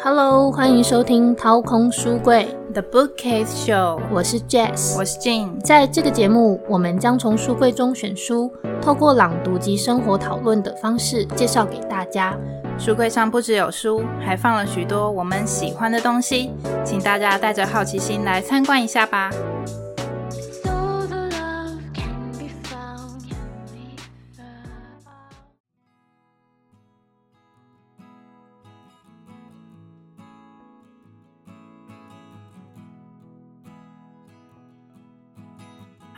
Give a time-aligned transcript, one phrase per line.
[0.00, 5.58] Hello，欢迎收听掏空书柜 The Bookcase Show，我是 Jess，我是 Jane。
[5.60, 12.38] 在这个节目，我们将从书柜中选书，透过朗读及生活讨论的方式介绍给大家。
[12.78, 16.52] 书柜上不只有书，还放了许多我们喜欢的东西，
[16.84, 19.30] 请大家带着好奇心来参观一下吧。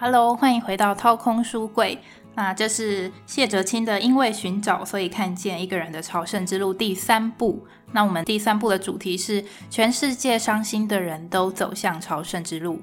[0.03, 1.99] Hello，欢迎回到掏空书柜。
[2.35, 7.63] 那这是谢哲青的《因为寻找，所以看见一个人的朝圣之路》第三部。
[7.93, 12.81] 那我们第三部的主题是全世界伤心的人都走向朝圣之路。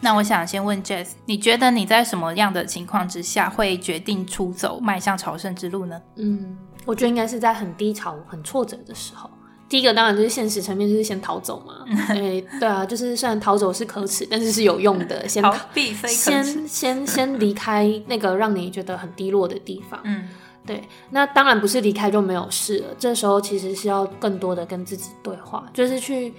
[0.00, 5.98] 那我想先问 Jess，你觉得你在什么样的情况之下会决定出走，迈向朝圣之路呢？
[6.16, 6.54] 嗯，
[6.84, 9.30] 我觉得应该是在很低潮、很挫折的时候。
[9.68, 11.84] 第一个当然就是现实层面，就是先逃走嘛。
[12.14, 15.26] 对对啊，就是虽然逃走是可耻，但是是有用的。
[15.28, 20.00] 先逃避，先先先离开那个让你觉得很低落的地方。
[20.04, 20.28] 嗯，
[20.64, 20.82] 对。
[21.10, 22.86] 那当然不是离开就没有事了。
[22.98, 26.32] 这时候其实是要更多的跟自己对话，就是去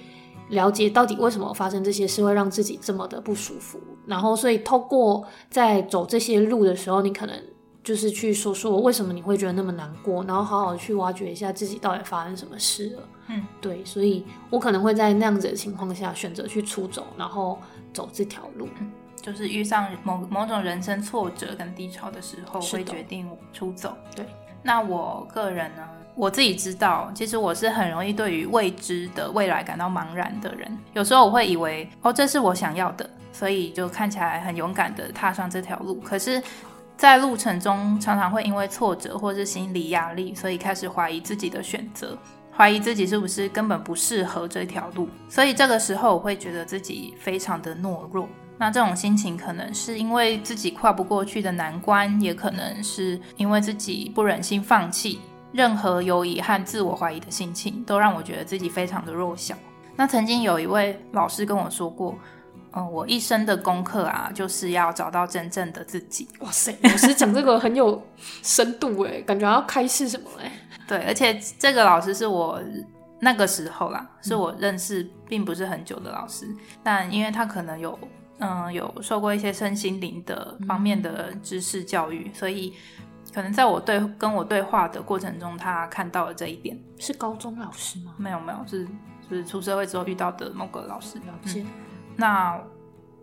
[0.49, 3.79] 了解到底为什么发生这些事会让自己这么的不舒服。
[4.07, 7.35] 然后，所以透过在走这些路的时候，你可能。
[7.89, 13.01] 就是去说说为什么你会觉得那么难过，然后好好去挖掘一下自己到底发生什么事了。
[13.29, 17.57] 嗯，对，所以我可能会在那样子的情况下选择去出走，然后
[17.91, 18.69] 走这条路。
[19.19, 23.97] 就是遇上某某种人生挫折跟低潮的时候，会决定出走。
[24.15, 24.23] 对，
[24.61, 25.81] 那我个人呢，
[26.13, 30.77] 我自己知道，其实我是很容易对于未知的未来感到茫然的人。
[30.93, 35.95] 有时候我会以为，哦，这是我想要的，所以就看起来很勇敢的踏上这条路。
[36.01, 36.39] 可是。
[36.99, 42.17] 在路程中，常常会因为挫折或是心理压力，所以开始怀疑自己的选择，
[42.51, 45.07] 怀疑自己是不是根本不适合这条路。
[45.29, 48.27] 所以这个时候，我会觉得自己非常的懦弱。
[48.57, 55.21] 那这种心情，可能是因为自己跨不过去的难关，也可能是因为自己不忍心放弃。
[55.53, 59.55] 任何犹疑和自我怀疑的心情，都让我觉得自己非常的弱小。
[59.95, 62.13] 那曾经有一位老师跟我说过。
[62.71, 66.27] 嗯，我一生的功课啊，就是要找到真正的自己。
[66.39, 68.01] 哇塞，老师讲这个很有
[68.43, 70.51] 深度哎，感觉要开示什么哎。
[70.87, 72.61] 对，而且这个老师是我
[73.19, 76.47] 那个时候啦，是我认识并不是很久的老师，
[76.83, 77.97] 但因为他可能有
[78.39, 82.73] 嗯有受过一些身心灵的方面的知识教育，所以
[83.33, 86.79] 可能在我对跟我对话的过程中，他看到了这一点。
[86.97, 88.13] 是高中老师吗？
[88.17, 88.87] 没有没有，是
[89.27, 91.17] 是出社会之后遇到的某个老师。
[91.19, 91.63] 了解。
[92.19, 92.61] 那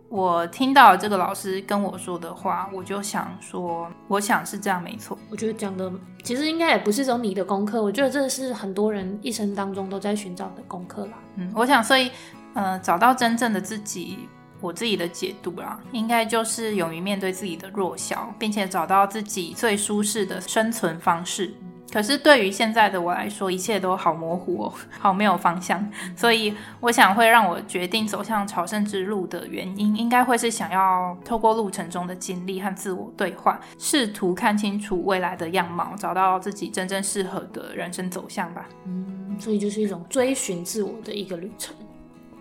[0.09, 5.17] 我听到这个老师跟我说的话，我就想说，我想是这样没错。
[5.29, 5.91] 我觉得讲的
[6.23, 11.13] 其实应该也不是只有你的功课，我觉得这是很多人一生当中都在寻找的功课啦。
[11.35, 12.09] 嗯，我想，所以
[12.53, 14.27] 呃，找到真正的自己，
[14.61, 21.53] 我自己的解读啦，应该就是勇于面对自己的弱小，并且找到自己最舒适的生存方式。
[21.91, 25.89] 可是对于现在的我来说，一切都好模糊哦， 好没有方向。
[26.15, 38.67] 所以我想会让我决定走向朝圣之路的原因，应该会是想要透过路程中的经历和自我对话，试图看清楚未来的样貌，找到自己真正适合的人生走向吧。
[38.85, 41.73] 嗯，所以就是一种追寻自我的一个旅程。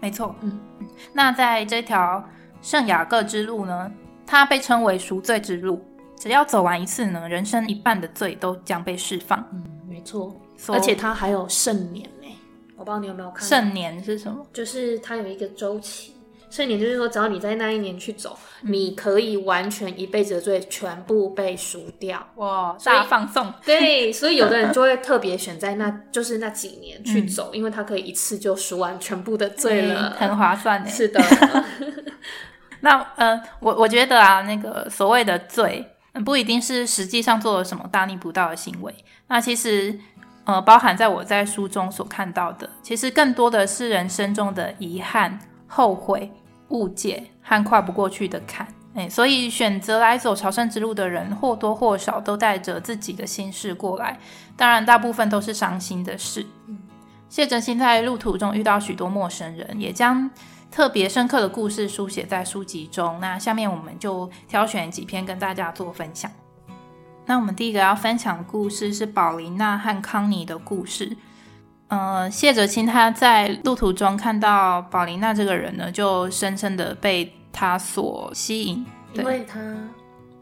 [0.01, 0.35] 没错。
[0.41, 0.59] 嗯，
[1.13, 2.23] 那在这条
[2.61, 3.91] 圣雅各之路呢，
[4.27, 5.83] 它被称为赎罪之路。
[6.19, 9.39] 只要走完一次呢，人生一半的罪都将被释放。
[9.53, 10.35] 嗯，没错，
[10.69, 12.27] 而且它还有圣年呢。
[12.77, 13.47] 我不知道你有没有看。
[13.47, 14.45] 圣年是什么？
[14.53, 16.15] 就是它有一个周期。
[16.49, 22.25] 圣年就是说，只要你在那一年去走，你可以完全一辈子的罪全部被赎掉。
[22.37, 23.53] 哇，大放送。
[23.65, 30.89] 对， 所以有的人就会特别选在那，就是那几年去走，因为他可以一次就赎完全部的罪了，很划算呢。
[30.89, 31.21] 是的。
[32.81, 35.85] 那呃，我我觉得啊，那个所谓的罪。
[36.25, 38.95] 不一定是实际上做了什么大逆不道的行为，
[39.29, 39.99] 那其实，
[40.45, 46.31] 呃，包含在我在书中所看到的，其实更多的是人生中的遗憾、后悔、
[46.69, 48.67] 误解和跨不过去的坎。
[48.95, 54.19] 哎，所以选择来走朝圣之路的人，或多或少都带着自己的心事过来，
[54.57, 56.47] 当然大部分都是伤心的事。
[57.29, 60.31] 谢真心在路途中遇到许多陌生人，也将。
[60.77, 63.19] 特别深刻的故事书写在书籍中。
[63.19, 66.31] 那下面我们就挑选几篇跟大家做分享。
[67.25, 71.17] 那我们第一个要分享的故事是宝琳娜和康妮的故事。
[71.89, 78.85] 呃，谢哲清他在路途中看到宝琳娜这个人呢，就深深的被他所吸引，
[79.15, 79.59] 因为他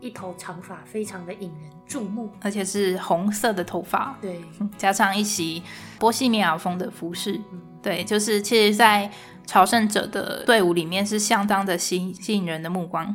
[0.00, 4.42] 一头长发非常的引人注目，而且是红色的头发，对，
[4.76, 5.62] 加上一袭
[5.96, 7.40] 波西米亚风的服饰。
[7.80, 9.08] 对，就是其实，在
[9.46, 13.14] 朝圣者的队伍里面是相当的吸吸引人的目光。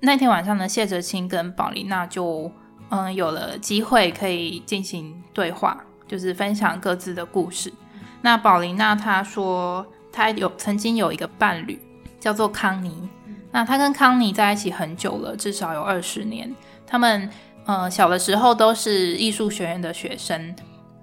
[0.00, 2.50] 那天晚上呢，谢哲青跟宝琳娜就
[2.90, 7.72] 嗯有了机会可以进行对话，就是分享各自的故事。
[8.20, 11.80] 那宝琳娜她说，她有曾经有一个伴侣
[12.20, 13.08] 叫做康妮，
[13.50, 16.54] 那她跟康妮在一起很久了，至少有二十年。
[16.86, 17.30] 他们
[17.64, 20.54] 呃小的时候都是艺术学院的学生。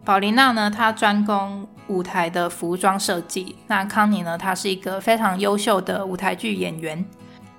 [0.06, 3.56] 宝琳娜呢，她专攻舞台的服装设计。
[3.68, 7.06] 那康妮呢，她是一个非常优秀的舞台剧演员。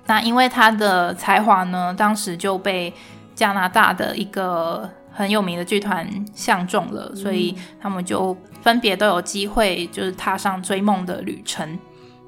[0.05, 2.93] 那因为她的才华呢，当时就被
[3.35, 11.79] 加拿大的一个很有名的剧团相中了，所以他们就分别都有机会，就是踏上追梦的旅程。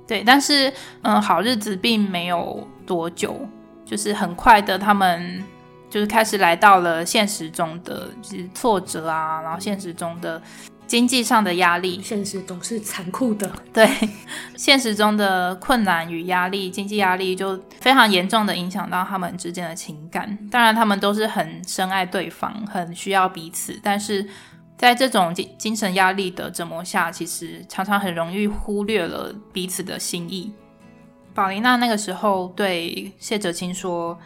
[0.08, 0.72] 对，但是
[1.02, 3.36] 嗯，好日子并没有多久，
[3.86, 5.44] 就是很快的，他们。
[5.88, 10.42] 就是开始来到了现实中的就是挫折啊，然后现实中的
[10.88, 13.52] 经济上的压力，现实总是残酷的。
[13.74, 13.90] 对，
[14.56, 20.38] 现实中的困难与压力，经济压力就非常严重的影响到他们之间的情感。
[20.52, 24.28] 当然，他们都是很深爱对方，很需要彼此，但是
[24.78, 30.54] 在这种精精神压力的折磨下，其实常常很容易忽略了彼此的心意。
[31.34, 34.18] 宝琳娜那个时候对谢哲青说。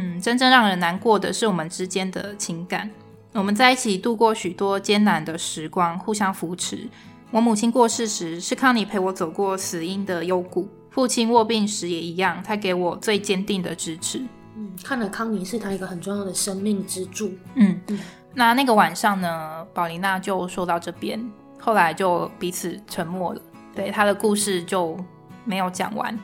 [0.00, 2.88] 嗯，真正让人难过的是我们之间的情感。
[3.32, 6.88] 我们在一起度过许多艰难的时光，互相扶持。
[7.30, 14.18] 我母亲过世时，是康妮陪我走过死因的幽谷；父亲卧病时也一样，他给我最坚定的支持。
[14.56, 17.30] 嗯，看了康妮是他一个很重要的生命支柱。
[17.54, 18.00] 嗯嗯。
[18.34, 21.20] 那那个晚上呢，宝琳娜就说到这边，
[21.60, 23.40] 后来就彼此沉默了。
[23.74, 24.98] 对，他的故事就
[25.44, 26.18] 没有讲完。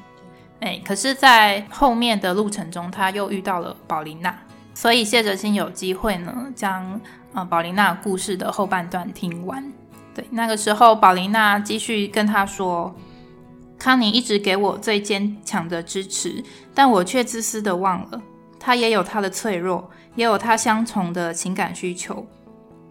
[0.61, 4.35] 哎，可是，在后面的路程中，他又遇到了宝琳娜，
[4.75, 7.01] 所以谢哲青有机会呢，将
[7.33, 9.65] 呃宝琳娜故事的后半段听完。
[10.15, 12.95] 对，那个时候，宝琳娜继续跟他说
[13.79, 16.43] ：“康妮一直给我最坚强的支持，
[16.75, 18.23] 但我却自私的忘了，
[18.59, 22.27] 她也有她的脆弱，也有她相同的情感需求。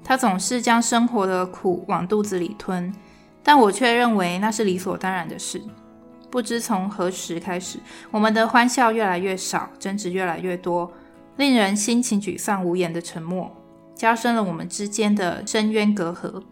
[0.03, 2.94] 她总是将生活的苦往肚子里吞，
[3.41, 5.62] 但我却认为那是理所当然的事。”
[6.29, 7.77] 不知从何时开始，
[8.09, 10.91] 我们的欢笑越来越少，争执越来越多，
[11.38, 13.51] 令人心情沮丧、无言的沉默，
[13.95, 16.44] 加深了我们之间的深渊隔阂。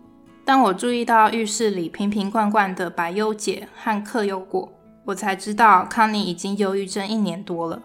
[0.43, 4.71] 当我注意到浴室里瓶瓶罐罐的白优解和克优果，
[5.05, 7.81] 我才知道康妮已经忧郁症一年多了。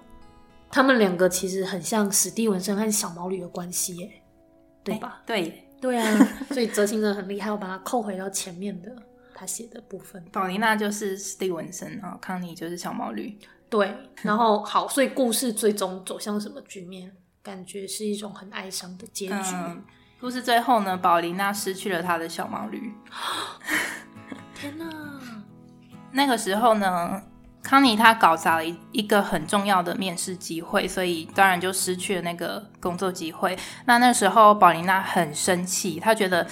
[0.71, 4.11] 他们两个其实很像史蒂文森和小毛驴的关系，耶，
[4.83, 5.23] 对吧？
[5.27, 8.91] 对，对啊，所以泽清真的很厉害，我把它扣回到前面的。
[9.39, 13.39] 他写的部分， 宝琳娜就是史蒂文森啊，康妮就是小毛驴。
[13.69, 17.13] 对，然后好，所以故事最终走向什么局面？
[17.43, 19.55] 感觉是一种很哀伤的结局。
[20.21, 22.93] 故事最后呢，宝琳娜失去了她的小毛驴。
[24.55, 24.87] 天哪！
[26.13, 27.23] 那个时候呢，
[27.63, 33.57] 康妮她搞砸了一一个很重要的面试机会，所以当然就失去了那个工作机会。
[33.85, 36.47] 那那时候宝琳娜很生气，她觉得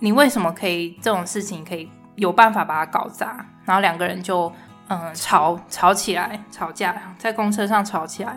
[0.00, 1.90] 你为什么可以这种事情可以？
[2.16, 4.52] 有办法把它搞砸，然后两个人就
[4.88, 8.36] 嗯吵吵起来，吵架在公车上吵起来。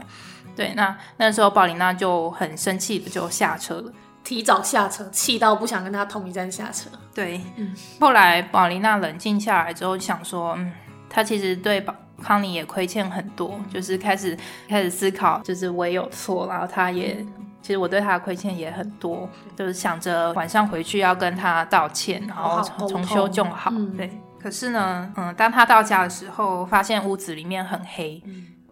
[0.55, 3.91] 对，那那时候宝琳娜就很生气的就下车了，
[4.23, 6.89] 提早下车，气到不想跟他同一站下车。
[7.13, 7.75] 对，嗯。
[7.99, 10.71] 后来宝琳娜冷静下来之后，想说，嗯，
[11.09, 14.37] 她其实对宝康妮也亏欠很多，就是开始
[14.67, 17.25] 开始思考，就是我也有错，然后她也。
[17.63, 23.71] 其实我对他的亏欠也很多，就是想着晚上回去要跟他道歉，然后重修就好。
[23.95, 28.21] 对，可是呢，嗯，当他到家的时候，发现屋子里面很黑，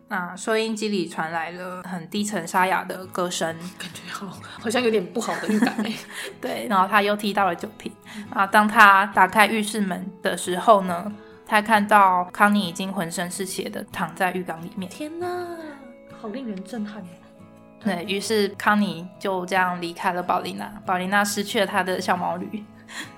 [0.07, 4.27] 那收音机里传来了很低沉沙哑的歌声，感觉好
[4.59, 5.75] 好像有点不好的预感。
[6.41, 7.91] 对，然后他又踢到了酒瓶。
[8.31, 11.11] 啊，当他打开浴室门的时候呢，
[11.45, 14.89] 他看到康妮已经浑身是血的躺在浴缸里面。
[14.89, 15.27] 天哪，
[16.19, 17.03] 好令人震撼。
[17.79, 22.63] 对于是，康妮就这样离开了宝琳娜，宝琳娜失去了她的小毛驴，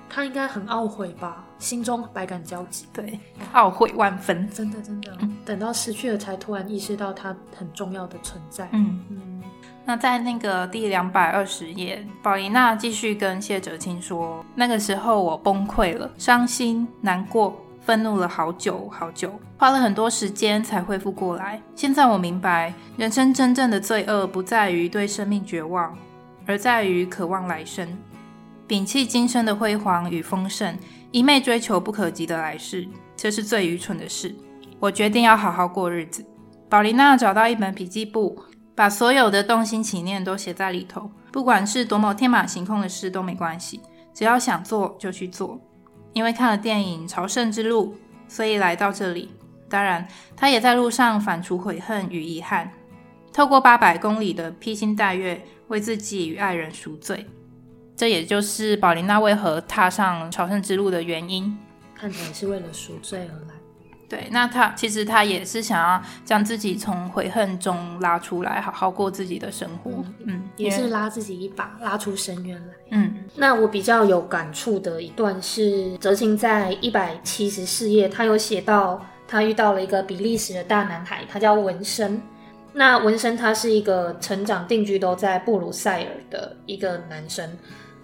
[0.08, 3.18] 她应该很懊悔吧，心中百感交集，对，
[3.54, 8.68] 懊悔万分，真的真的，等到失去了，才突然意识到它很重要的存在。
[8.72, 9.00] 嗯。
[9.08, 9.42] 嗯，
[9.84, 17.56] 那在那个第两百二十页，宝琳娜继续跟谢哲青说，那个时候我崩溃了，伤心难过。
[17.84, 21.60] 愤怒了好久好久，花了很多时间才恢复过来。
[21.74, 25.92] 现在我明白，人生真正的罪恶不在于对生命绝望，
[26.46, 27.88] 而在于渴望来生，
[28.68, 30.78] 摒弃今生的辉煌与丰盛，
[31.12, 34.34] 一昧追求不可及的来世，这是最愚蠢的事。
[34.80, 36.24] 我决定要好好过日子。
[36.70, 38.42] 宝琳娜找到一本笔记簿，
[38.74, 43.78] 把所有的动心起念都写在里头，不管是多么天马行空的事都没关系，
[44.14, 45.60] 只要想做就去做。
[46.14, 47.94] 因为看了电影《朝圣之路》，
[48.26, 49.30] 所以来到这里。
[49.68, 52.70] 当然，他也在路上反刍悔恨与遗憾，
[53.34, 57.26] 透过八百公里的披星戴月，为自己与爱人赎罪。
[57.96, 61.56] 这也就是宝琳娜为何踏上朝圣之路的原因。
[61.94, 63.54] 看起来是为了赎罪而来。
[64.08, 70.04] 对，那他其实他也是想要将自己从悔恨中拉出来，好好过自己的生活。
[70.26, 72.74] 嗯，也是拉自己一把，拉出深渊来。
[72.90, 82.20] 嗯，那我比较有感触的一段是哲青在一百七十四页，他有写到他遇到了一个比利时的大男孩，他叫文生。
[82.72, 87.48] 那文生他是一个成长定居都在布鲁塞尔的一个男生。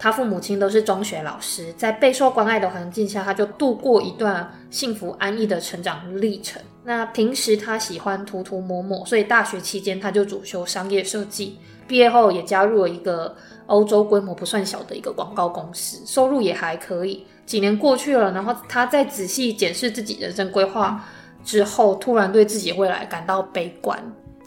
[0.01, 6.61] 他父母亲都是中学老师，在备受关爱的环境下，他就度过一段幸福安逸的成长历程。
[6.85, 11.57] 那平时他喜欢涂涂抹抹，所以大学期间他就主修商业设计。
[11.85, 13.35] 毕业后也加入了一个
[13.65, 17.25] 欧洲规模不算小的一个广告公司，收入也还可以。
[17.45, 21.03] 几年过去了，然后他在仔细检视自己人生规划
[21.43, 23.99] 之后，突然对自己未来感到悲观。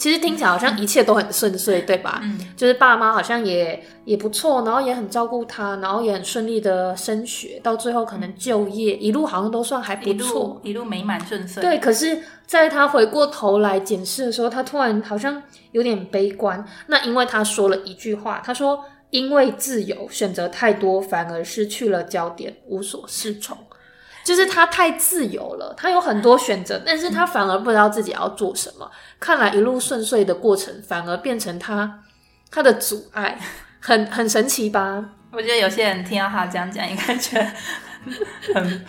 [0.03, 2.19] 其实听起来好像一切都很顺遂，对吧？
[2.25, 11.63] 嗯，就是爸妈好像也也不错，然后也很照顾他，然后也很顺利的升学，到最后可能就业，一路好像都算还不错，一路美满顺遂。
[11.63, 15.41] 对，可是在他回过头来检视的时候，他突然好像
[15.71, 16.67] 有点悲观。
[16.89, 23.57] 那因为他说了一句话，他说：“因为自由选择太多，反而失去了焦点，无所适从。”
[24.25, 28.88] 就是他太自由了，他有很多选择，但是他反而不知道自己要做什么。
[29.19, 32.00] 看来一路顺遂的过程，反而变成他
[32.50, 33.38] 他的阻碍，
[33.81, 35.05] 很很神奇吧？
[35.33, 37.47] 我觉得有些人听到他这样讲，应该觉得
[38.55, 38.85] 很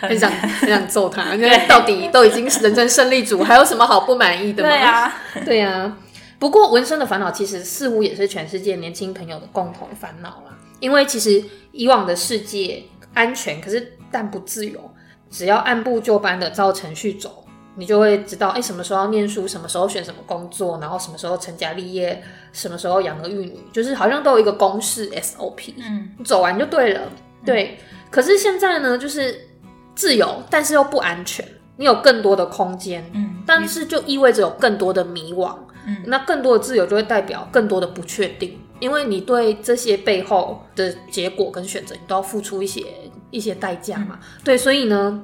[0.00, 4.68] 很想很想揍他， 因为到底都已经是人生胜利组，还有什么好不满意的吗？
[4.68, 5.96] 对呀， 对呀。
[6.38, 11.42] 不过纹身的烦恼，其实似乎也是全世界年轻朋友的共同烦恼了，因为其实
[11.72, 12.84] 以往的世界
[13.14, 13.96] 安全，可是。
[14.14, 14.80] 但不自由，
[15.28, 17.44] 只要按部就班的照程序走，
[17.74, 27.00] 你就会知道，哎，什么时候要念书，什么时候选什么工作，然后什么时候成家立业，什么时候养儿育女，就是好像都有一个公式 SOP，嗯，走完就对了。
[27.44, 27.76] 对，
[28.08, 29.48] 可是现在呢，就是
[29.96, 31.44] 自由，但是又不安全，
[31.76, 42.84] 你有更多的空间，嗯，但是就意味着有更多的迷惘，嗯，那更多的自由就会代表更多的不确定，因为你对这些背后的结果跟选择，你都要付出一些。
[43.34, 45.22] 一些代价嘛，对，所以呢，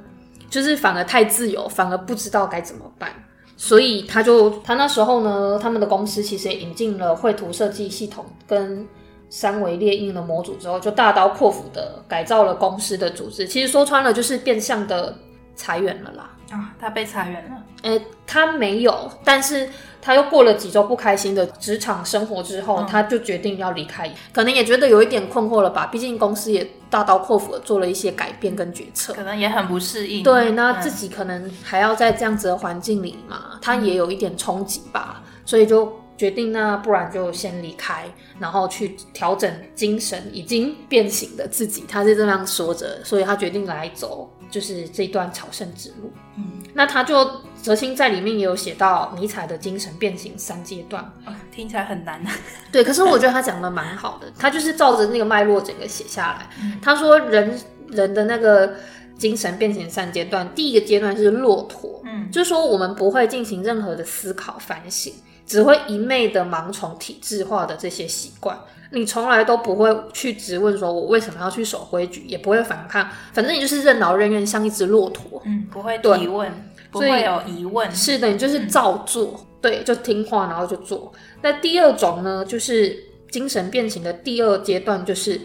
[0.50, 3.10] 就是反而太自由，反而不知道该怎么办，
[3.56, 8.86] 所以他就他那时候呢，他们的公司其实也引进了绘图设计系统跟
[9.28, 13.46] 三维列印的模组之后，就大刀阔斧的改造了公司的组织。
[13.46, 15.16] 其实说穿了，就是变相的
[15.54, 16.30] 裁员了啦。
[16.50, 17.56] 啊，他被裁员了？
[17.82, 19.68] 诶，他没有，但是。
[20.02, 25.90] 他又过了几周不开心的职场生活之后，他就决定要离开，可能也觉得有一点困惑了吧。
[25.92, 30.22] 毕竟公司也大刀阔斧的做了一些改变跟决策，可能也很不适应。
[30.22, 38.04] 对，那自己可能还要在这样子的环境里嘛，他也有一点冲击吧，所以就决定那不然就先离开，
[38.38, 41.84] 然后去调整精神已经变形的自己。
[41.88, 44.28] 他是这样说着，所以他决定来走。
[44.50, 47.24] 就是这段朝圣之路，嗯，那他就
[47.62, 51.12] 泽青在里面也有写到尼采的精神变形三阶段，
[51.54, 52.22] 听起来很难。
[52.72, 56.48] 对，可是我觉得他讲的蛮好的，他就是照着那个脉络整个写下来。
[56.80, 58.74] 他说人人的那个
[59.18, 65.12] 精神变形三阶段，第一个阶段是骆驼，嗯，就是说我们不会进行任何的思考反省，
[65.46, 68.58] 只会一昧的盲从体制化的这些习惯。
[68.92, 76.50] 你从来都不会去质问说，我为什么要去守规矩，也不会反抗，反正你就是任劳任怨，像一只骆驼，嗯，不会提问，
[76.90, 81.12] 不会有疑问，是的，你就是照做，对，就听话，然后就做。
[81.42, 82.98] 那第二种呢，就是
[83.30, 85.40] 精神变形的第二阶段，就是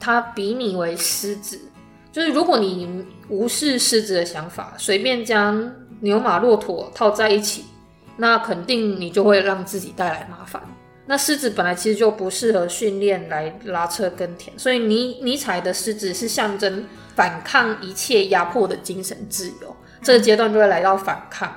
[0.00, 1.58] 他比你为狮子，
[2.10, 7.64] 就是如果你无视狮子的想法，随便将牛马骆驼套在一起，
[8.16, 10.62] 那肯定你就会让自己带来麻烦。
[11.06, 19.74] 那狮子本来其实就不适合训练来拉车耕田，所以尼尼采的狮子是象征反抗一切压迫的精神自由。
[20.02, 21.52] 这个阶段就会来到反抗，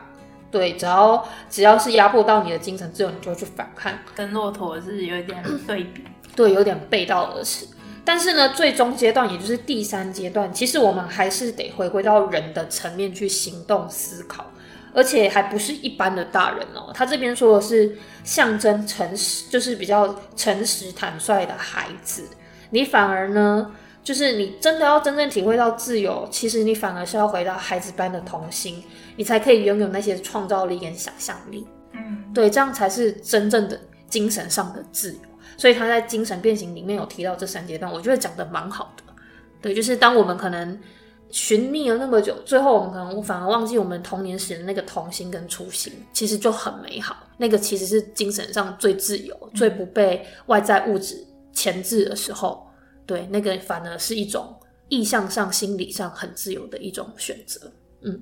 [0.49, 3.91] 对，只要只要是压迫到你的精神自由，你就会去反抗。
[4.15, 6.03] 跟骆驼是有点对比，
[6.35, 7.67] 对，有点背道而驰。
[8.03, 14.45] 但是呢，最终阶段也就是第三阶段，其实我们还是得回归到人的层面去行动思考。
[14.93, 17.95] 而且还不是一般的大人哦，他这边说的是
[18.25, 22.27] 象征诚实，就是比较诚实坦率的孩子。
[22.71, 23.71] 你反而呢，
[24.03, 28.83] 就是你真的要真正体会到自由，其实你反而是要回到孩子般的童心，
[29.15, 31.67] 你才可以拥有那些创造力跟想象力。
[31.93, 33.79] 嗯，对，这样才是真正的
[34.09, 35.19] 精神上的自由。
[35.57, 39.03] 所以他在精神变形里面有提到这三阶段，我觉得讲的蛮好的。
[39.61, 40.79] 对，就是当我们可能。
[41.33, 47.15] 寻觅了那么久，最后我们可能反而忘记我们童年时的那个童心跟初心，其实就很美好。
[47.37, 52.69] 那个其实是精神上最自由、最不被外在物质牵制的时候。
[53.11, 54.55] 对，那个反而是一种
[54.87, 57.69] 意向上、心理上很自由的一种选择。
[58.03, 58.17] 嗯。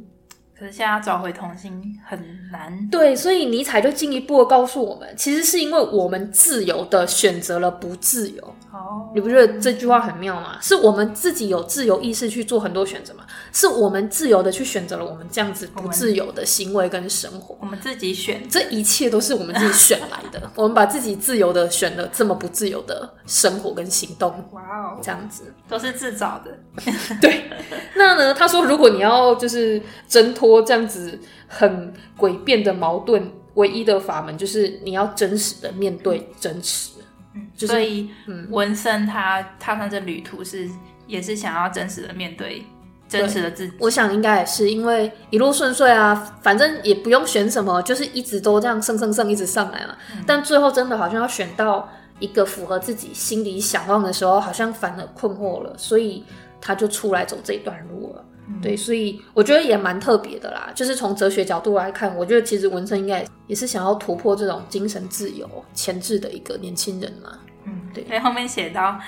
[0.57, 2.19] 可是现在找回童心很
[2.51, 2.89] 难。
[2.89, 8.55] 对，所以尼采就进一步的告诉我们，其实是因为我们自由的选择了不自由。
[8.71, 10.57] 哦，你不觉得这句话很妙吗？
[10.61, 13.23] 是我们自己有自由意识去做很多选择吗？
[13.51, 17.57] 是我们自由的去选择了我们这样子不自由的行为跟生活。
[17.59, 20.49] 我们自己选，这一切都是我们自己选来的。
[20.55, 24.29] 我们把自己自由的选了这么不自由的生活跟行动。
[24.51, 26.55] 哇哦，这样子都是自找的。
[27.19, 27.49] 对，
[27.95, 28.33] 那呢？
[28.33, 30.59] 他说，如果你要就是挣脱。
[30.69, 36.91] 这样子很诡辩的矛盾，唯一的法门就是你要真实的面对真实。
[37.33, 38.09] 嗯，所以
[38.49, 40.69] 文森他踏上这旅途是
[41.07, 42.65] 也是想要真实的面对
[43.07, 43.73] 真实的自己。
[43.79, 49.97] 我想应该也是因为一路顺遂啊，反正也不用选什么，就是一直都这样升升升一直上来了。
[50.25, 56.23] 但最后真的好像要选到一个符合自己心里想望的时候，好像反而困惑了，所以
[56.59, 58.25] 他就出来走这一段路了。
[58.61, 60.71] 对，所以我觉得也蛮特别的啦。
[60.73, 67.37] 就是从哲学角度来看，我觉得其实文森应该也是想要突破这种精神自由前置的一个年轻人嘛。
[67.65, 68.03] 嗯，对。
[68.05, 68.99] 在后面写到，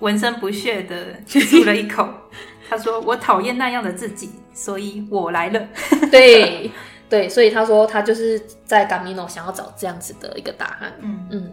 [0.00, 2.08] 文森不屑的吐了一口，
[2.68, 5.68] 他说：“我讨厌那样的自己，所以我来了。
[6.10, 6.70] ”对，
[7.08, 10.92] 对，所以他说他就是在 Gamino 想要找这样子的一个答案。
[11.00, 11.52] 嗯嗯。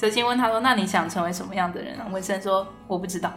[0.00, 3.30] 泽清问他说：“那你想成为什么样的人？”文森说：“我不知道。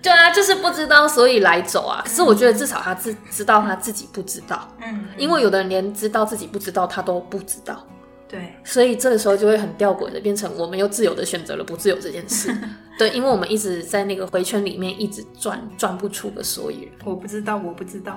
[0.00, 2.00] 对啊，就是不知道，所以来走啊。
[2.04, 4.68] 可是我觉得至少他自知道他自己不知道。
[4.80, 7.84] 嗯，因为有的人连知道自己不知道他都不知道。
[8.28, 12.56] 对，所以这个时候就会很吊诡的变成我们又自由的选择了不自由这件事。
[12.96, 17.08] 对，因为我们一直在那个回圈里面一直转，转不出个所以然。
[17.08, 18.16] 我不知道，我不知道。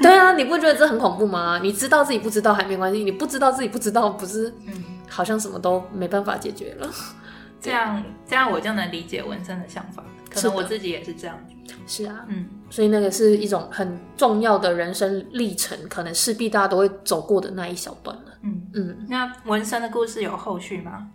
[0.00, 1.60] 对啊，你不觉得这很恐怖吗？
[1.62, 4.48] 你知道自己不知道还没关系，你不知道自己不知道不是？
[4.66, 4.82] 嗯。
[5.10, 6.88] 好像什么都没办法解决了，
[7.60, 11.38] 这样这样我就能理解文森的想法，可能我自己也是这样。
[11.86, 18.22] 是啊，嗯，所以那个是一种很重要的人生历程，可能势必大家都会走过的那一小段了。
[18.42, 21.08] 嗯嗯，那文森的故事有后续吗？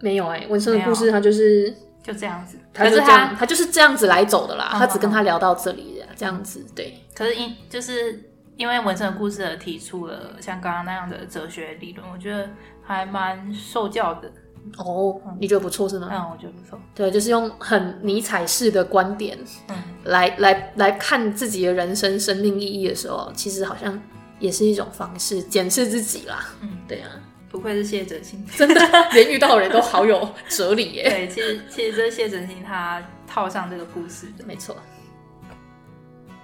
[0.00, 1.70] 没有哎，文森的故事他就是
[2.02, 4.70] 就这样子，他是这样，他就是这样子来走的啦。
[4.72, 6.98] 他只跟他聊到这里，这样子对。
[7.14, 12.48] 可是因就是因为文森的故事而提出了像刚刚那样的哲学理论，我觉得。
[12.84, 14.28] 还蛮受教的
[14.76, 16.08] 哦，你觉得不错是吗？
[16.10, 16.76] 嗯，我觉得不错。
[16.92, 19.38] 对，就是用很尼采式的观点，
[19.68, 23.98] 嗯，来来来看自己的人生、生命意义的时候，其实好像
[24.40, 26.44] 也是一种方式检视自己啦。
[26.60, 27.10] 嗯，对啊，
[27.48, 28.80] 不愧是谢哲清，真的
[29.14, 31.04] 连遇到人都好有哲理耶。
[31.04, 34.76] 对，其实其实这谢哲清他套上这个故事的，没错。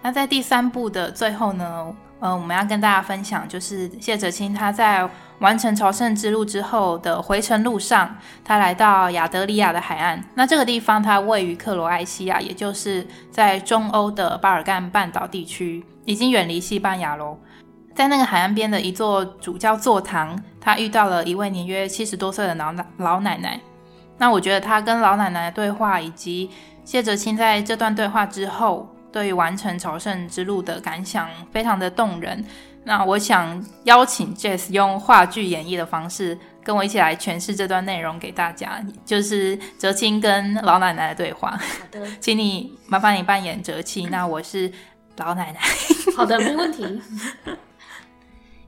[0.03, 1.95] 那在第三部的最后呢？
[2.21, 5.09] 呃，我们要跟大家分享，就是谢哲清他在
[5.39, 8.13] 完成朝圣之路之后的回程路上，
[8.45, 10.21] 他来到亚德里亚的海岸。
[10.35, 17.39] 那这个地方它位于克罗埃西亚，也就是在中欧的巴尔干半岛地区，已经远离西班牙喽。
[17.95, 23.61] 在那个海岸边的一座主教座堂，他遇到了一位年约七十多岁的老老奶奶。
[24.17, 26.51] 那我觉得他跟老奶奶的对话，以及
[26.85, 28.89] 谢哲清在这段对话之后。
[29.13, 32.45] 对于完成朝圣之路的感想非常的动人。
[32.85, 41.51] 那我想邀请 Jess 用话剧演绎的方式，跟我一起来诠释这段内容给大家，就是哲青跟老奶奶的对话。
[41.51, 44.73] 好的， 请你麻烦你扮演哲青，那我是
[45.17, 45.61] 老奶奶。
[46.17, 47.03] 好的，没问题。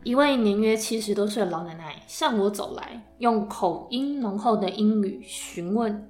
[0.03, 6.09] 一位年约七十多岁的老奶奶向我走来，用口音浓厚的英语询问：“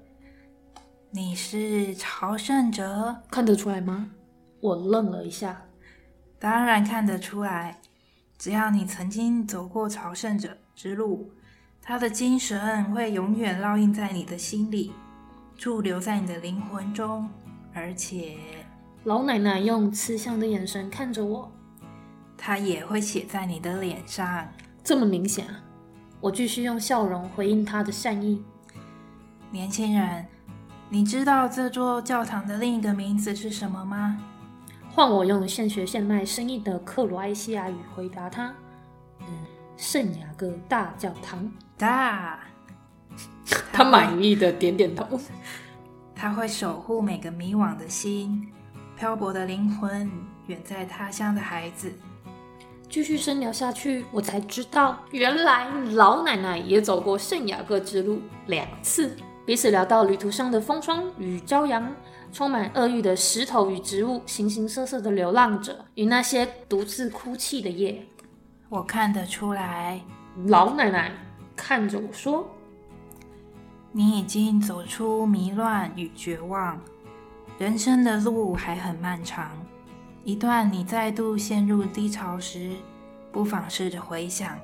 [1.10, 3.16] 你是朝圣者？
[3.30, 4.10] 看得出来吗？”
[4.60, 5.62] 我愣了一下，
[6.38, 7.80] 当然看得出来。
[8.38, 11.30] 只要你曾经走过朝圣者之路，
[11.82, 14.92] 他的精神会永远烙印在你的心里，
[15.56, 17.28] 驻留在你的灵魂中。
[17.74, 18.38] 而且，
[19.04, 21.52] 老奶奶用慈祥的眼神看着我，
[22.36, 24.48] 他也会写在你的脸上。
[24.82, 25.62] 这么明显啊！
[26.20, 28.42] 我继续用笑容回应他的善意。
[29.50, 30.26] 年轻人，
[30.88, 34.18] 你知道这座教堂的另一个名字是什么吗？
[34.92, 38.54] 换我用现学现卖生意的克罗埃西亚语回答他
[39.20, 39.26] ：“嗯，
[39.76, 42.40] 圣雅各大教堂。”大，
[43.72, 45.18] 他满意的点点头。
[46.14, 48.52] 他会守护每个迷惘的心、
[48.96, 50.10] 漂泊的灵魂、
[50.48, 51.90] 远在他乡的孩子。
[52.90, 59.16] 继续深聊下去，我才知道，原来老奶奶也走过圣雅各之路两次。
[59.46, 61.90] 彼此聊到旅途上的风霜与朝阳。
[62.32, 68.06] 充满恶欲的石头与植物，形形色色的流浪者与那些独自哭泣的夜。
[68.68, 70.00] 我看得出来，
[70.46, 71.12] 老奶奶
[71.56, 72.48] 看着我说
[73.92, 76.80] ：“你已经走出迷乱与绝望，
[77.58, 79.50] 人生的路还很漫长。
[80.22, 82.70] 一段你再度陷入低潮时，
[83.32, 84.56] 不妨试着回想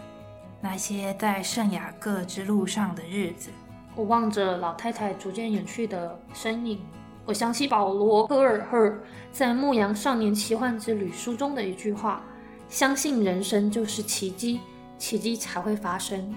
[0.61, 3.51] 那些在圣雅各之路上的日子。”
[3.97, 6.79] 我望着老太太逐渐远去的身影，
[7.27, 8.95] 我想起保罗·戈尔赫
[9.33, 12.23] 在《牧羊少年奇幻之旅》书中的一句话
[12.71, 14.61] ：“相信人生就是奇迹，
[14.97, 16.33] 奇迹才会发生。”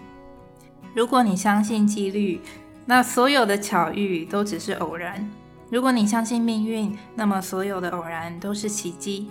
[0.96, 2.42] 如果你相信几率，
[2.88, 5.24] 那所有的巧遇都只是偶然；
[5.70, 9.30] 如果你相信命运，那么所有的偶然都是奇迹。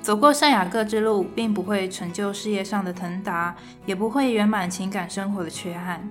[0.00, 6.08] 走过圣雅各之路，并不会成就事业上的腾达，也不会圆满情感生活的缺憾。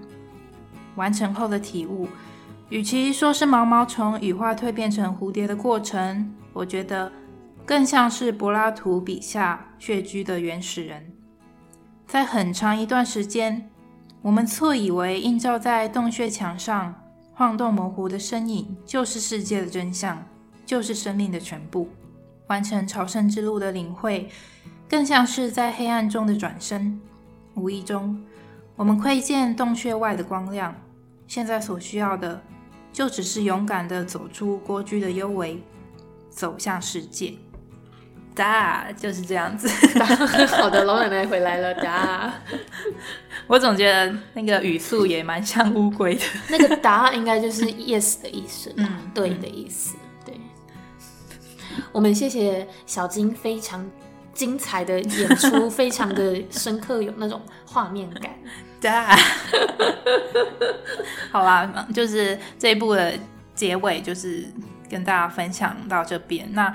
[0.95, 2.09] 完成后的体悟，
[2.69, 7.11] 与其说是毛毛虫羽化蜕变成蝴蝶的过程，我觉得
[7.65, 11.13] 更像是柏拉图笔下穴居的原始人。
[12.07, 13.69] 在很长一段时间，
[14.21, 16.93] 我们错以为映照在洞穴墙上
[17.33, 20.23] 晃动模糊的身影就是世界的真相，
[20.65, 21.87] 就是生命的全部。
[22.47, 24.29] 完成朝圣之路的领会，
[24.89, 26.99] 更像是在黑暗中的转身。
[27.53, 28.19] 无意中，
[28.75, 30.73] 我们窥见洞穴外的光亮。
[31.27, 32.39] 现在所需要的，
[32.95, 35.61] 就只是勇敢的走出蜗居的幽围，
[36.29, 37.33] 走向世界。
[38.33, 39.67] 哒，就是这样子。
[40.47, 41.73] 好的，老奶奶回来了。
[41.73, 42.33] 哒，
[43.47, 46.21] 我总觉得那个语速也蛮像乌龟的。
[46.47, 49.97] 那个答应该就是 yes 的意思，嗯，对的意思。
[50.25, 50.39] 对，
[51.91, 53.85] 我们谢谢小金非常
[54.33, 58.31] 精彩的演出， 非常的深刻，有那种画面感。
[61.31, 63.13] 好啦，就是这一部的
[63.53, 64.45] 结尾，就是
[64.89, 66.47] 跟大家分享到这边。
[66.53, 66.73] 那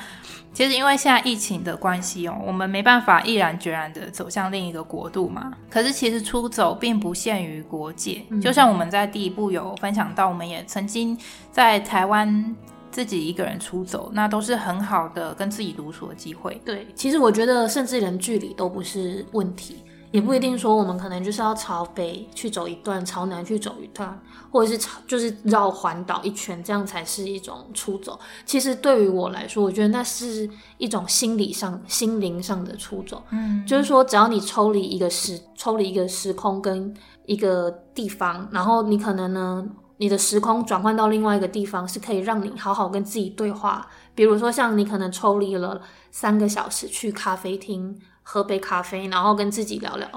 [0.52, 5.52] 其实因为现在疫情的关系哦，我们没办法毅然决然的走向另一个国度嘛。
[5.70, 11.16] 可是其实出走并不限于国界，就像我们在第一部有分享到，我们也曾经
[11.52, 12.56] 在台湾
[12.90, 16.60] 自己一个人出走，那都是很好的跟自己独处的机会。
[16.64, 19.82] 对，其实我觉得甚至连距离都不是问题。
[20.10, 24.20] 也不一定说我们可能就是要朝北去走一段，朝南去走一段，
[24.50, 28.18] 或者是朝就是绕环岛一圈，这样才是一种出走。
[28.44, 33.22] 其实对于我来说，我觉得那是一种心理上、心灵上的出走。
[33.30, 36.92] 嗯，就是说只要你抽离一个时、抽离一个时空跟
[37.26, 39.64] 一个地方，然后你可能呢，
[39.98, 43.86] 你的时空转换到另外一个地方，是可以让你好好跟自己对话。
[44.16, 47.96] 比如说像你可能抽离了三个小时去咖啡厅。
[48.32, 50.08] 喝杯咖啡，然后跟自己聊聊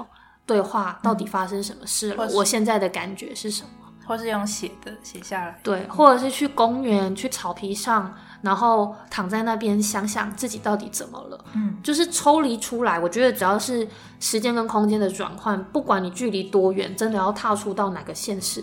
[0.46, 2.28] 对话，到底发生什么事了？
[2.32, 3.68] 我现在的感觉是什么？
[4.06, 5.58] 或是用写的写下来？
[5.64, 11.44] 对，或者是去公园，去草皮上，然后躺在那边想想自己到底怎么了？
[11.54, 13.00] 嗯，就是抽离出来。
[13.00, 13.88] 我觉得只要是
[14.20, 18.62] 时间跟空间的转换，不管你距离多远，真的要踏出到哪个现实，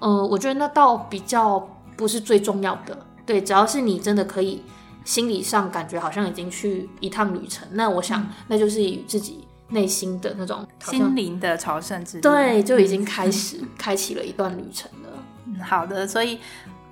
[0.00, 1.58] 呃，我觉得那倒比较
[1.96, 2.98] 不是最重要的。
[3.24, 4.62] 对，只要是你真的可以。
[5.04, 15.08] 心理上感觉好像已经去一趟旅程，那我想那就是与自己内心的那种心灵的朝圣之旅，对，就已经开始开启了一段旅程了。
[15.46, 16.38] 嗯，好的，所以。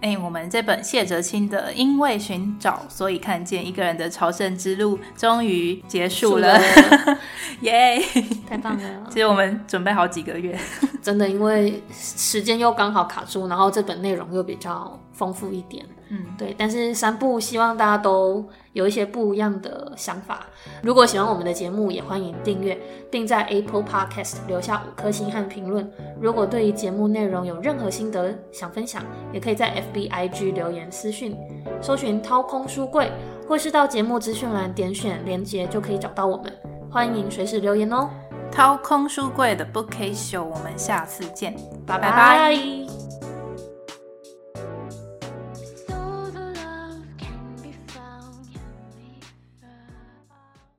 [0.01, 6.57] 哎，我们这本谢哲青的《因为寻找，所以看见》一个人的朝圣之路终于结束了，
[7.63, 8.01] 耶！
[8.49, 9.07] 太棒了！
[9.11, 10.57] 其实我们准备好几个月，
[11.03, 16.55] 真的，因为时间又刚好卡住，然后这本内容又比较丰富一点，嗯，对。
[16.57, 20.47] 但是三部希望大家都有一些不一样的想法。
[20.83, 22.79] 如果喜欢我们的节目，也欢迎订阅，
[23.11, 25.91] 并在 Apple Podcast 留下五颗星和评论。
[26.21, 29.03] 如果对于节目内容有任何心得想分享，
[29.33, 29.89] 也可以在 F。
[29.93, 31.35] B I G 留言私讯，
[31.81, 33.11] 搜寻掏空书柜，
[33.49, 36.53] 或是到节目资讯栏点选连接就可以找到我们。
[36.91, 38.11] 欢迎随时留言哦！
[38.53, 43.08] 掏空书柜的 Bookcase Show，我们下次见，拜拜拜。